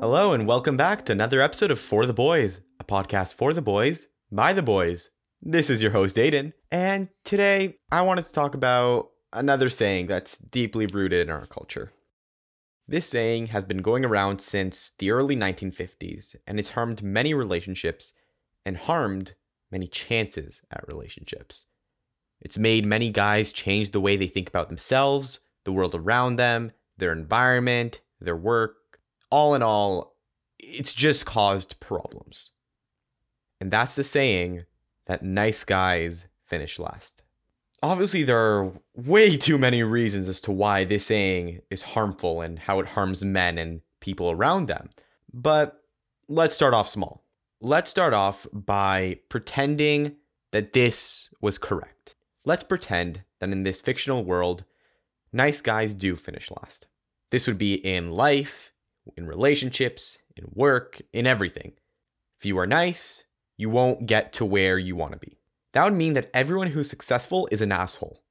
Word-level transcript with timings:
Hello, 0.00 0.32
and 0.32 0.46
welcome 0.46 0.78
back 0.78 1.04
to 1.04 1.12
another 1.12 1.42
episode 1.42 1.70
of 1.70 1.78
For 1.78 2.06
the 2.06 2.14
Boys, 2.14 2.62
a 2.80 2.84
podcast 2.84 3.34
for 3.34 3.52
the 3.52 3.60
boys, 3.60 4.08
by 4.32 4.54
the 4.54 4.62
boys. 4.62 5.10
This 5.42 5.68
is 5.68 5.82
your 5.82 5.90
host, 5.90 6.16
Aiden, 6.16 6.54
and 6.70 7.10
today 7.22 7.76
I 7.92 8.00
wanted 8.00 8.26
to 8.26 8.32
talk 8.32 8.54
about 8.54 9.10
another 9.30 9.68
saying 9.68 10.06
that's 10.06 10.38
deeply 10.38 10.86
rooted 10.86 11.20
in 11.20 11.28
our 11.28 11.44
culture. 11.44 11.92
This 12.88 13.10
saying 13.10 13.48
has 13.48 13.66
been 13.66 13.82
going 13.82 14.06
around 14.06 14.40
since 14.40 14.92
the 14.98 15.10
early 15.10 15.36
1950s, 15.36 16.34
and 16.46 16.58
it's 16.58 16.70
harmed 16.70 17.02
many 17.02 17.34
relationships 17.34 18.14
and 18.64 18.78
harmed 18.78 19.34
many 19.70 19.86
chances 19.86 20.62
at 20.70 20.88
relationships. 20.90 21.66
It's 22.40 22.56
made 22.56 22.86
many 22.86 23.10
guys 23.10 23.52
change 23.52 23.90
the 23.90 24.00
way 24.00 24.16
they 24.16 24.28
think 24.28 24.48
about 24.48 24.68
themselves, 24.68 25.40
the 25.64 25.72
world 25.72 25.94
around 25.94 26.36
them, 26.36 26.72
their 26.96 27.12
environment, 27.12 28.00
their 28.18 28.34
work. 28.34 28.78
All 29.30 29.54
in 29.54 29.62
all, 29.62 30.16
it's 30.58 30.92
just 30.92 31.26
caused 31.26 31.80
problems. 31.80 32.50
And 33.60 33.70
that's 33.70 33.94
the 33.94 34.04
saying 34.04 34.64
that 35.06 35.22
nice 35.22 35.64
guys 35.64 36.26
finish 36.44 36.78
last. 36.78 37.22
Obviously, 37.82 38.24
there 38.24 38.38
are 38.38 38.72
way 38.94 39.36
too 39.36 39.56
many 39.56 39.82
reasons 39.82 40.28
as 40.28 40.40
to 40.42 40.52
why 40.52 40.84
this 40.84 41.06
saying 41.06 41.60
is 41.70 41.82
harmful 41.82 42.40
and 42.40 42.58
how 42.58 42.78
it 42.80 42.88
harms 42.88 43.24
men 43.24 43.56
and 43.56 43.80
people 44.00 44.30
around 44.30 44.66
them. 44.66 44.90
But 45.32 45.82
let's 46.28 46.54
start 46.54 46.74
off 46.74 46.88
small. 46.88 47.24
Let's 47.60 47.90
start 47.90 48.12
off 48.12 48.46
by 48.52 49.20
pretending 49.28 50.16
that 50.50 50.72
this 50.72 51.30
was 51.40 51.58
correct. 51.58 52.14
Let's 52.44 52.64
pretend 52.64 53.22
that 53.38 53.50
in 53.50 53.62
this 53.62 53.80
fictional 53.80 54.24
world, 54.24 54.64
nice 55.32 55.60
guys 55.60 55.94
do 55.94 56.16
finish 56.16 56.50
last. 56.50 56.86
This 57.30 57.46
would 57.46 57.58
be 57.58 57.74
in 57.74 58.12
life, 58.12 58.69
in 59.16 59.26
relationships, 59.26 60.18
in 60.36 60.46
work, 60.52 61.02
in 61.12 61.26
everything. 61.26 61.72
If 62.38 62.46
you 62.46 62.58
are 62.58 62.66
nice, 62.66 63.24
you 63.56 63.68
won't 63.68 64.06
get 64.06 64.32
to 64.34 64.44
where 64.44 64.78
you 64.78 64.96
want 64.96 65.12
to 65.12 65.18
be. 65.18 65.38
That 65.72 65.84
would 65.84 65.94
mean 65.94 66.14
that 66.14 66.30
everyone 66.32 66.68
who's 66.68 66.88
successful 66.88 67.48
is 67.50 67.60
an 67.60 67.72
asshole. 67.72 68.22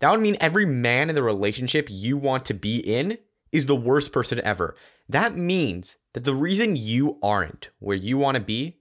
That 0.00 0.10
would 0.12 0.20
mean 0.20 0.36
every 0.40 0.66
man 0.66 1.08
in 1.08 1.14
the 1.14 1.22
relationship 1.22 1.88
you 1.90 2.16
want 2.16 2.44
to 2.46 2.54
be 2.54 2.78
in 2.78 3.18
is 3.52 3.66
the 3.66 3.76
worst 3.76 4.12
person 4.12 4.40
ever. 4.42 4.76
That 5.08 5.36
means 5.36 5.96
that 6.12 6.24
the 6.24 6.34
reason 6.34 6.76
you 6.76 7.18
aren't 7.22 7.70
where 7.78 7.96
you 7.96 8.18
want 8.18 8.36
to 8.36 8.42
be 8.42 8.78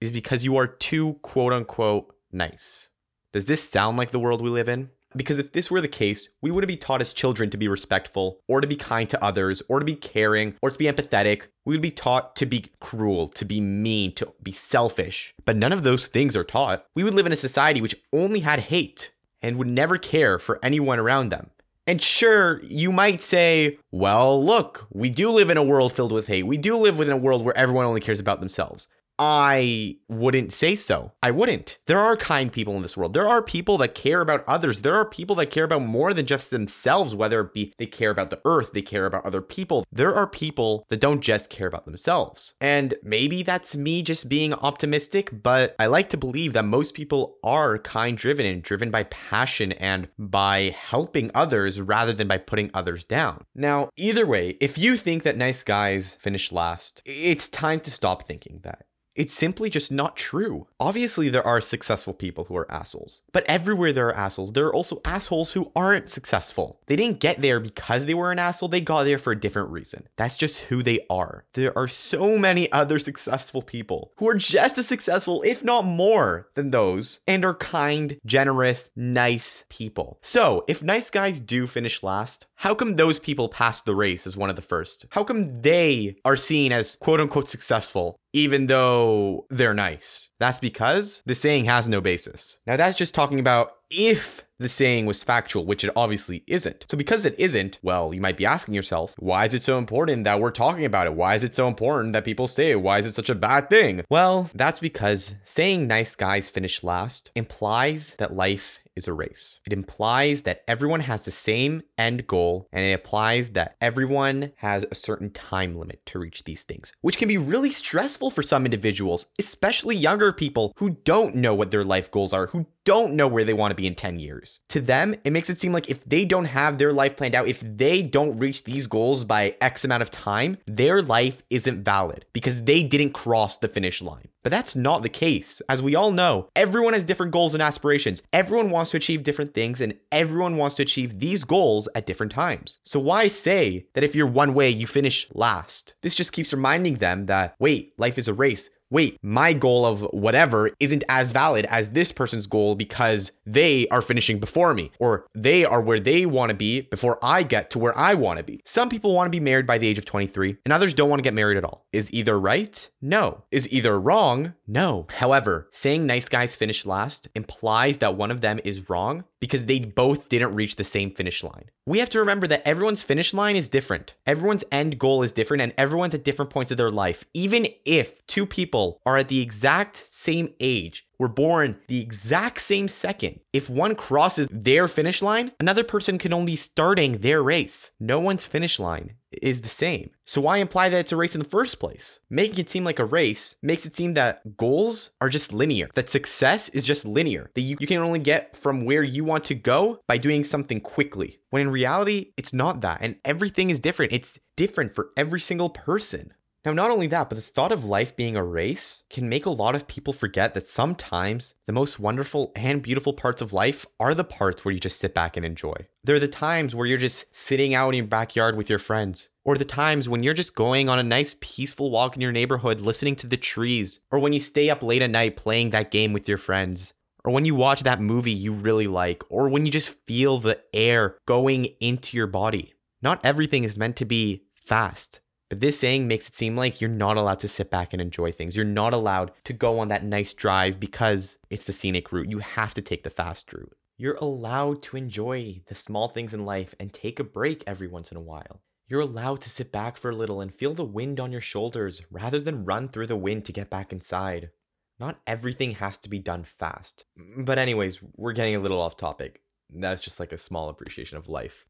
is 0.00 0.12
because 0.12 0.44
you 0.44 0.56
are 0.56 0.66
too 0.66 1.14
quote 1.22 1.52
unquote 1.52 2.14
nice. 2.32 2.88
Does 3.32 3.46
this 3.46 3.68
sound 3.68 3.96
like 3.96 4.10
the 4.10 4.18
world 4.18 4.40
we 4.40 4.50
live 4.50 4.68
in? 4.68 4.90
Because 5.16 5.38
if 5.38 5.52
this 5.52 5.70
were 5.70 5.80
the 5.80 5.88
case, 5.88 6.28
we 6.42 6.50
wouldn't 6.50 6.68
be 6.68 6.76
taught 6.76 7.00
as 7.00 7.12
children 7.12 7.48
to 7.50 7.56
be 7.56 7.68
respectful, 7.68 8.40
or 8.46 8.60
to 8.60 8.66
be 8.66 8.76
kind 8.76 9.08
to 9.10 9.24
others, 9.24 9.62
or 9.68 9.78
to 9.78 9.84
be 9.84 9.94
caring, 9.94 10.54
or 10.60 10.70
to 10.70 10.78
be 10.78 10.84
empathetic. 10.84 11.44
We 11.64 11.74
would 11.74 11.82
be 11.82 11.90
taught 11.90 12.36
to 12.36 12.46
be 12.46 12.66
cruel, 12.80 13.28
to 13.28 13.44
be 13.44 13.60
mean, 13.60 14.12
to 14.14 14.32
be 14.42 14.52
selfish. 14.52 15.34
But 15.44 15.56
none 15.56 15.72
of 15.72 15.82
those 15.82 16.08
things 16.08 16.36
are 16.36 16.44
taught. 16.44 16.84
We 16.94 17.02
would 17.02 17.14
live 17.14 17.26
in 17.26 17.32
a 17.32 17.36
society 17.36 17.80
which 17.80 17.96
only 18.12 18.40
had 18.40 18.60
hate 18.60 19.12
and 19.42 19.56
would 19.56 19.68
never 19.68 19.98
care 19.98 20.38
for 20.38 20.58
anyone 20.62 20.98
around 20.98 21.30
them. 21.30 21.50
And 21.88 22.02
sure, 22.02 22.60
you 22.64 22.90
might 22.90 23.20
say, 23.20 23.78
well, 23.92 24.44
look, 24.44 24.88
we 24.90 25.08
do 25.08 25.30
live 25.30 25.50
in 25.50 25.56
a 25.56 25.62
world 25.62 25.92
filled 25.92 26.10
with 26.10 26.26
hate. 26.26 26.42
We 26.42 26.58
do 26.58 26.76
live 26.76 26.98
within 26.98 27.14
a 27.14 27.18
world 27.18 27.44
where 27.44 27.56
everyone 27.56 27.84
only 27.84 28.00
cares 28.00 28.18
about 28.18 28.40
themselves. 28.40 28.88
I 29.18 29.96
wouldn't 30.08 30.52
say 30.52 30.74
so. 30.74 31.12
I 31.22 31.30
wouldn't. 31.30 31.78
There 31.86 31.98
are 31.98 32.16
kind 32.16 32.52
people 32.52 32.76
in 32.76 32.82
this 32.82 32.96
world. 32.96 33.14
There 33.14 33.28
are 33.28 33.42
people 33.42 33.78
that 33.78 33.94
care 33.94 34.20
about 34.20 34.44
others. 34.46 34.82
There 34.82 34.94
are 34.94 35.04
people 35.04 35.36
that 35.36 35.50
care 35.50 35.64
about 35.64 35.82
more 35.82 36.12
than 36.12 36.26
just 36.26 36.50
themselves, 36.50 37.14
whether 37.14 37.40
it 37.40 37.54
be 37.54 37.72
they 37.78 37.86
care 37.86 38.10
about 38.10 38.30
the 38.30 38.40
earth, 38.44 38.72
they 38.72 38.82
care 38.82 39.06
about 39.06 39.24
other 39.24 39.40
people. 39.40 39.84
There 39.90 40.14
are 40.14 40.26
people 40.26 40.84
that 40.88 41.00
don't 41.00 41.20
just 41.20 41.50
care 41.50 41.66
about 41.66 41.86
themselves. 41.86 42.54
And 42.60 42.94
maybe 43.02 43.42
that's 43.42 43.76
me 43.76 44.02
just 44.02 44.28
being 44.28 44.52
optimistic, 44.54 45.42
but 45.42 45.74
I 45.78 45.86
like 45.86 46.08
to 46.10 46.16
believe 46.16 46.52
that 46.52 46.64
most 46.64 46.94
people 46.94 47.36
are 47.42 47.78
kind 47.78 48.16
driven 48.16 48.46
and 48.46 48.62
driven 48.62 48.90
by 48.90 49.04
passion 49.04 49.72
and 49.72 50.08
by 50.18 50.74
helping 50.76 51.30
others 51.34 51.80
rather 51.80 52.12
than 52.12 52.28
by 52.28 52.38
putting 52.38 52.70
others 52.74 53.04
down. 53.04 53.44
Now, 53.54 53.90
either 53.96 54.26
way, 54.26 54.56
if 54.60 54.78
you 54.78 54.96
think 54.96 55.22
that 55.22 55.36
nice 55.36 55.62
guys 55.62 56.16
finish 56.20 56.52
last, 56.52 57.02
it's 57.04 57.48
time 57.48 57.80
to 57.80 57.90
stop 57.90 58.26
thinking 58.26 58.60
that. 58.62 58.84
It's 59.16 59.32
simply 59.32 59.70
just 59.70 59.90
not 59.90 60.14
true. 60.14 60.66
Obviously, 60.78 61.30
there 61.30 61.46
are 61.46 61.60
successful 61.60 62.12
people 62.12 62.44
who 62.44 62.56
are 62.56 62.70
assholes, 62.70 63.22
but 63.32 63.44
everywhere 63.48 63.92
there 63.92 64.08
are 64.08 64.14
assholes, 64.14 64.52
there 64.52 64.66
are 64.66 64.74
also 64.74 65.00
assholes 65.06 65.54
who 65.54 65.72
aren't 65.74 66.10
successful. 66.10 66.80
They 66.86 66.96
didn't 66.96 67.20
get 67.20 67.40
there 67.40 67.58
because 67.58 68.04
they 68.04 68.12
were 68.12 68.30
an 68.30 68.38
asshole, 68.38 68.68
they 68.68 68.82
got 68.82 69.04
there 69.04 69.16
for 69.16 69.32
a 69.32 69.40
different 69.40 69.70
reason. 69.70 70.06
That's 70.16 70.36
just 70.36 70.64
who 70.64 70.82
they 70.82 71.00
are. 71.08 71.46
There 71.54 71.76
are 71.76 71.88
so 71.88 72.38
many 72.38 72.70
other 72.70 72.98
successful 72.98 73.62
people 73.62 74.12
who 74.18 74.28
are 74.28 74.34
just 74.34 74.76
as 74.76 74.86
successful, 74.86 75.42
if 75.46 75.64
not 75.64 75.86
more, 75.86 76.48
than 76.54 76.70
those, 76.70 77.20
and 77.26 77.42
are 77.44 77.54
kind, 77.54 78.18
generous, 78.26 78.90
nice 78.94 79.64
people. 79.70 80.18
So, 80.20 80.64
if 80.68 80.82
nice 80.82 81.08
guys 81.08 81.40
do 81.40 81.66
finish 81.66 82.02
last, 82.02 82.46
how 82.60 82.74
come 82.74 82.96
those 82.96 83.18
people 83.18 83.48
passed 83.48 83.84
the 83.84 83.94
race 83.94 84.26
as 84.26 84.36
one 84.36 84.50
of 84.50 84.56
the 84.56 84.62
first? 84.62 85.06
How 85.10 85.24
come 85.24 85.62
they 85.62 86.16
are 86.24 86.36
seen 86.36 86.72
as 86.72 86.96
quote 86.96 87.20
unquote 87.20 87.48
successful 87.48 88.18
even 88.36 88.66
though 88.66 89.46
they're 89.48 89.72
nice. 89.72 90.28
That's 90.38 90.58
because 90.58 91.22
the 91.24 91.34
saying 91.34 91.64
has 91.64 91.88
no 91.88 92.02
basis. 92.02 92.58
Now, 92.66 92.76
that's 92.76 92.98
just 92.98 93.14
talking 93.14 93.40
about 93.40 93.76
if 93.88 94.44
the 94.58 94.68
saying 94.68 95.06
was 95.06 95.24
factual, 95.24 95.64
which 95.64 95.84
it 95.84 95.92
obviously 95.96 96.44
isn't. 96.46 96.84
So, 96.90 96.98
because 96.98 97.24
it 97.24 97.34
isn't, 97.38 97.78
well, 97.82 98.12
you 98.12 98.20
might 98.20 98.36
be 98.36 98.44
asking 98.44 98.74
yourself, 98.74 99.14
why 99.18 99.46
is 99.46 99.54
it 99.54 99.62
so 99.62 99.78
important 99.78 100.24
that 100.24 100.38
we're 100.38 100.50
talking 100.50 100.84
about 100.84 101.06
it? 101.06 101.14
Why 101.14 101.34
is 101.34 101.44
it 101.44 101.54
so 101.54 101.66
important 101.66 102.12
that 102.12 102.26
people 102.26 102.46
say 102.46 102.72
it? 102.72 102.82
Why 102.82 102.98
is 102.98 103.06
it 103.06 103.14
such 103.14 103.30
a 103.30 103.34
bad 103.34 103.70
thing? 103.70 104.04
Well, 104.10 104.50
that's 104.54 104.80
because 104.80 105.34
saying 105.44 105.86
nice 105.86 106.14
guys 106.14 106.50
finish 106.50 106.84
last 106.84 107.30
implies 107.34 108.16
that 108.16 108.34
life 108.34 108.80
is 108.96 109.06
a 109.06 109.12
race. 109.12 109.60
It 109.66 109.72
implies 109.72 110.42
that 110.42 110.62
everyone 110.66 111.00
has 111.00 111.24
the 111.24 111.30
same 111.30 111.82
end 111.98 112.26
goal 112.26 112.68
and 112.72 112.84
it 112.84 112.92
implies 112.92 113.50
that 113.50 113.76
everyone 113.80 114.52
has 114.56 114.84
a 114.90 114.94
certain 114.94 115.30
time 115.30 115.76
limit 115.76 116.04
to 116.06 116.18
reach 116.18 116.44
these 116.44 116.64
things, 116.64 116.92
which 117.02 117.18
can 117.18 117.28
be 117.28 117.38
really 117.38 117.70
stressful 117.70 118.30
for 118.30 118.42
some 118.42 118.64
individuals, 118.64 119.26
especially 119.38 119.96
younger 119.96 120.32
people 120.32 120.72
who 120.76 120.90
don't 120.90 121.34
know 121.34 121.54
what 121.54 121.70
their 121.70 121.84
life 121.84 122.10
goals 122.10 122.32
are, 122.32 122.46
who 122.48 122.66
don't 122.86 123.14
know 123.14 123.26
where 123.26 123.44
they 123.44 123.52
want 123.52 123.72
to 123.72 123.76
be 123.76 123.86
in 123.86 123.96
10 123.96 124.20
years. 124.20 124.60
To 124.68 124.80
them, 124.80 125.16
it 125.24 125.32
makes 125.32 125.50
it 125.50 125.58
seem 125.58 125.72
like 125.72 125.90
if 125.90 126.02
they 126.04 126.24
don't 126.24 126.46
have 126.46 126.78
their 126.78 126.92
life 126.92 127.16
planned 127.16 127.34
out, 127.34 127.48
if 127.48 127.60
they 127.60 128.00
don't 128.00 128.38
reach 128.38 128.64
these 128.64 128.86
goals 128.86 129.24
by 129.24 129.56
X 129.60 129.84
amount 129.84 130.02
of 130.02 130.10
time, 130.10 130.58
their 130.66 131.02
life 131.02 131.42
isn't 131.50 131.84
valid 131.84 132.24
because 132.32 132.62
they 132.62 132.84
didn't 132.84 133.10
cross 133.10 133.58
the 133.58 133.68
finish 133.68 134.00
line. 134.00 134.28
But 134.46 134.52
that's 134.52 134.76
not 134.76 135.02
the 135.02 135.08
case. 135.08 135.60
As 135.68 135.82
we 135.82 135.96
all 135.96 136.12
know, 136.12 136.48
everyone 136.54 136.92
has 136.92 137.04
different 137.04 137.32
goals 137.32 137.52
and 137.52 137.60
aspirations. 137.60 138.22
Everyone 138.32 138.70
wants 138.70 138.92
to 138.92 138.96
achieve 138.96 139.24
different 139.24 139.54
things, 139.54 139.80
and 139.80 139.98
everyone 140.12 140.56
wants 140.56 140.76
to 140.76 140.84
achieve 140.84 141.18
these 141.18 141.42
goals 141.42 141.88
at 141.96 142.06
different 142.06 142.30
times. 142.30 142.78
So, 142.84 143.00
why 143.00 143.26
say 143.26 143.88
that 143.94 144.04
if 144.04 144.14
you're 144.14 144.28
one 144.28 144.54
way, 144.54 144.70
you 144.70 144.86
finish 144.86 145.26
last? 145.34 145.94
This 146.02 146.14
just 146.14 146.32
keeps 146.32 146.52
reminding 146.52 146.98
them 146.98 147.26
that, 147.26 147.56
wait, 147.58 147.98
life 147.98 148.18
is 148.18 148.28
a 148.28 148.32
race 148.32 148.70
wait, 148.90 149.16
my 149.22 149.52
goal 149.52 149.84
of 149.84 150.02
whatever 150.12 150.70
isn't 150.80 151.04
as 151.08 151.32
valid 151.32 151.66
as 151.66 151.92
this 151.92 152.12
person's 152.12 152.46
goal 152.46 152.74
because 152.74 153.32
they 153.44 153.88
are 153.88 154.02
finishing 154.02 154.38
before 154.38 154.74
me, 154.74 154.90
or 154.98 155.26
they 155.34 155.64
are 155.64 155.80
where 155.80 156.00
they 156.00 156.26
want 156.26 156.50
to 156.50 156.56
be 156.56 156.82
before 156.82 157.18
I 157.22 157.42
get 157.42 157.70
to 157.70 157.78
where 157.78 157.96
I 157.98 158.14
want 158.14 158.38
to 158.38 158.44
be. 158.44 158.60
Some 158.64 158.88
people 158.88 159.14
want 159.14 159.26
to 159.26 159.36
be 159.36 159.40
married 159.40 159.66
by 159.66 159.78
the 159.78 159.86
age 159.86 159.98
of 159.98 160.04
23, 160.04 160.56
and 160.64 160.72
others 160.72 160.94
don't 160.94 161.10
want 161.10 161.18
to 161.18 161.24
get 161.24 161.34
married 161.34 161.56
at 161.56 161.64
all. 161.64 161.86
Is 161.92 162.12
either 162.12 162.38
right? 162.38 162.88
No. 163.00 163.44
Is 163.50 163.70
either 163.72 163.98
wrong? 163.98 164.54
No. 164.66 165.06
However, 165.10 165.68
saying 165.72 166.06
nice 166.06 166.28
guys 166.28 166.54
finish 166.54 166.86
last 166.86 167.28
implies 167.34 167.98
that 167.98 168.16
one 168.16 168.30
of 168.30 168.40
them 168.40 168.60
is 168.64 168.88
wrong 168.88 169.24
because 169.40 169.66
they 169.66 169.78
both 169.80 170.28
didn't 170.28 170.54
reach 170.54 170.76
the 170.76 170.84
same 170.84 171.10
finish 171.10 171.42
line. 171.42 171.70
We 171.88 172.00
have 172.00 172.10
to 172.10 172.18
remember 172.18 172.48
that 172.48 172.66
everyone's 172.66 173.04
finish 173.04 173.32
line 173.32 173.54
is 173.54 173.68
different. 173.68 174.14
Everyone's 174.26 174.64
end 174.72 174.98
goal 174.98 175.22
is 175.22 175.30
different, 175.30 175.62
and 175.62 175.72
everyone's 175.78 176.14
at 176.14 176.24
different 176.24 176.50
points 176.50 176.72
of 176.72 176.76
their 176.76 176.90
life. 176.90 177.24
Even 177.32 177.68
if 177.84 178.26
two 178.26 178.44
people 178.44 179.00
are 179.06 179.18
at 179.18 179.28
the 179.28 179.40
exact 179.40 179.96
same 180.16 180.54
age, 180.60 181.06
were 181.18 181.28
born 181.28 181.78
the 181.88 182.00
exact 182.00 182.60
same 182.60 182.88
second. 182.88 183.40
If 183.52 183.68
one 183.68 183.94
crosses 183.94 184.48
their 184.50 184.88
finish 184.88 185.20
line, 185.20 185.52
another 185.60 185.84
person 185.84 186.18
can 186.18 186.32
only 186.32 186.52
be 186.52 186.56
starting 186.56 187.18
their 187.18 187.42
race. 187.42 187.90
No 188.00 188.18
one's 188.20 188.46
finish 188.46 188.78
line 188.78 189.14
is 189.30 189.60
the 189.60 189.68
same. 189.68 190.10
So 190.24 190.40
why 190.40 190.58
imply 190.58 190.88
that 190.88 190.98
it's 190.98 191.12
a 191.12 191.16
race 191.16 191.34
in 191.34 191.40
the 191.40 191.48
first 191.48 191.78
place? 191.78 192.20
Making 192.30 192.60
it 192.60 192.70
seem 192.70 192.84
like 192.84 192.98
a 192.98 193.04
race 193.04 193.56
makes 193.62 193.84
it 193.84 193.96
seem 193.96 194.14
that 194.14 194.56
goals 194.56 195.10
are 195.20 195.28
just 195.28 195.52
linear, 195.52 195.88
that 195.94 196.10
success 196.10 196.68
is 196.70 196.86
just 196.86 197.04
linear, 197.04 197.50
that 197.54 197.60
you, 197.60 197.76
you 197.78 197.86
can 197.86 197.98
only 197.98 198.18
get 198.18 198.56
from 198.56 198.84
where 198.84 199.02
you 199.02 199.24
want 199.24 199.44
to 199.44 199.54
go 199.54 200.00
by 200.08 200.16
doing 200.16 200.44
something 200.44 200.80
quickly. 200.80 201.38
When 201.50 201.62
in 201.62 201.70
reality, 201.70 202.32
it's 202.36 202.52
not 202.52 202.80
that. 202.80 202.98
And 203.02 203.16
everything 203.24 203.70
is 203.70 203.80
different. 203.80 204.12
It's 204.12 204.38
different 204.56 204.94
for 204.94 205.10
every 205.16 205.40
single 205.40 205.70
person. 205.70 206.32
Now, 206.66 206.72
not 206.72 206.90
only 206.90 207.06
that, 207.06 207.28
but 207.28 207.36
the 207.36 207.42
thought 207.42 207.70
of 207.70 207.84
life 207.84 208.16
being 208.16 208.34
a 208.34 208.42
race 208.42 209.04
can 209.08 209.28
make 209.28 209.46
a 209.46 209.50
lot 209.50 209.76
of 209.76 209.86
people 209.86 210.12
forget 210.12 210.52
that 210.54 210.68
sometimes 210.68 211.54
the 211.68 211.72
most 211.72 212.00
wonderful 212.00 212.50
and 212.56 212.82
beautiful 212.82 213.12
parts 213.12 213.40
of 213.40 213.52
life 213.52 213.86
are 214.00 214.14
the 214.14 214.24
parts 214.24 214.64
where 214.64 214.74
you 214.74 214.80
just 214.80 214.98
sit 214.98 215.14
back 215.14 215.36
and 215.36 215.46
enjoy. 215.46 215.76
They're 216.02 216.18
the 216.18 216.26
times 216.26 216.74
where 216.74 216.84
you're 216.84 216.98
just 216.98 217.26
sitting 217.32 217.72
out 217.72 217.90
in 217.90 217.98
your 217.98 218.06
backyard 218.08 218.56
with 218.56 218.68
your 218.68 218.80
friends, 218.80 219.30
or 219.44 219.56
the 219.56 219.64
times 219.64 220.08
when 220.08 220.24
you're 220.24 220.34
just 220.34 220.56
going 220.56 220.88
on 220.88 220.98
a 220.98 221.04
nice 221.04 221.36
peaceful 221.40 221.92
walk 221.92 222.16
in 222.16 222.20
your 222.20 222.32
neighborhood 222.32 222.80
listening 222.80 223.14
to 223.14 223.28
the 223.28 223.36
trees, 223.36 224.00
or 224.10 224.18
when 224.18 224.32
you 224.32 224.40
stay 224.40 224.68
up 224.68 224.82
late 224.82 225.02
at 225.02 225.10
night 225.10 225.36
playing 225.36 225.70
that 225.70 225.92
game 225.92 226.12
with 226.12 226.28
your 226.28 226.36
friends, 226.36 226.94
or 227.24 227.32
when 227.32 227.44
you 227.44 227.54
watch 227.54 227.84
that 227.84 228.00
movie 228.00 228.32
you 228.32 228.52
really 228.52 228.88
like, 228.88 229.22
or 229.28 229.48
when 229.48 229.66
you 229.66 229.70
just 229.70 229.94
feel 230.04 230.38
the 230.38 230.60
air 230.74 231.16
going 231.26 231.66
into 231.78 232.16
your 232.16 232.26
body. 232.26 232.74
Not 233.00 233.24
everything 233.24 233.62
is 233.62 233.78
meant 233.78 233.94
to 233.98 234.04
be 234.04 234.42
fast. 234.52 235.20
But 235.48 235.60
this 235.60 235.78
saying 235.78 236.08
makes 236.08 236.28
it 236.28 236.34
seem 236.34 236.56
like 236.56 236.80
you're 236.80 236.90
not 236.90 237.16
allowed 237.16 237.38
to 237.40 237.48
sit 237.48 237.70
back 237.70 237.92
and 237.92 238.02
enjoy 238.02 238.32
things. 238.32 238.56
You're 238.56 238.64
not 238.64 238.92
allowed 238.92 239.30
to 239.44 239.52
go 239.52 239.78
on 239.78 239.88
that 239.88 240.04
nice 240.04 240.32
drive 240.32 240.80
because 240.80 241.38
it's 241.50 241.66
the 241.66 241.72
scenic 241.72 242.10
route. 242.10 242.30
You 242.30 242.40
have 242.40 242.74
to 242.74 242.82
take 242.82 243.04
the 243.04 243.10
fast 243.10 243.52
route. 243.52 243.76
You're 243.96 244.16
allowed 244.16 244.82
to 244.82 244.96
enjoy 244.96 245.62
the 245.68 245.74
small 245.74 246.08
things 246.08 246.34
in 246.34 246.44
life 246.44 246.74
and 246.80 246.92
take 246.92 247.20
a 247.20 247.24
break 247.24 247.62
every 247.66 247.86
once 247.86 248.10
in 248.10 248.16
a 248.16 248.22
while. 248.22 248.60
You're 248.88 249.00
allowed 249.00 249.40
to 249.42 249.50
sit 249.50 249.72
back 249.72 249.96
for 249.96 250.10
a 250.10 250.16
little 250.16 250.40
and 250.40 250.54
feel 250.54 250.74
the 250.74 250.84
wind 250.84 251.18
on 251.18 251.32
your 251.32 251.40
shoulders 251.40 252.02
rather 252.10 252.38
than 252.38 252.64
run 252.64 252.88
through 252.88 253.06
the 253.06 253.16
wind 253.16 253.44
to 253.46 253.52
get 253.52 253.70
back 253.70 253.92
inside. 253.92 254.50
Not 254.98 255.20
everything 255.26 255.72
has 255.72 255.98
to 255.98 256.08
be 256.08 256.18
done 256.18 256.44
fast. 256.44 257.04
But, 257.38 257.58
anyways, 257.58 257.98
we're 258.16 258.32
getting 258.32 258.56
a 258.56 258.60
little 258.60 258.80
off 258.80 258.96
topic. 258.96 259.42
That's 259.70 260.02
just 260.02 260.20
like 260.20 260.32
a 260.32 260.38
small 260.38 260.68
appreciation 260.68 261.18
of 261.18 261.28
life. 261.28 261.66